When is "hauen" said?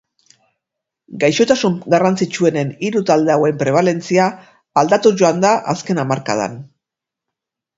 3.35-3.61